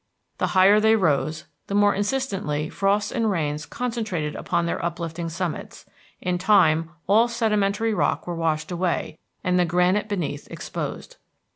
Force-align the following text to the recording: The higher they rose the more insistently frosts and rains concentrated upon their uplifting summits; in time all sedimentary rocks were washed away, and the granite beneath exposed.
The 0.39 0.47
higher 0.57 0.79
they 0.79 0.95
rose 0.95 1.43
the 1.67 1.75
more 1.75 1.93
insistently 1.93 2.69
frosts 2.71 3.11
and 3.11 3.29
rains 3.29 3.67
concentrated 3.67 4.35
upon 4.35 4.65
their 4.65 4.83
uplifting 4.83 5.29
summits; 5.29 5.85
in 6.19 6.39
time 6.39 6.89
all 7.05 7.27
sedimentary 7.27 7.93
rocks 7.93 8.25
were 8.25 8.33
washed 8.33 8.71
away, 8.71 9.19
and 9.43 9.59
the 9.59 9.65
granite 9.65 10.09
beneath 10.09 10.49
exposed. 10.49 11.17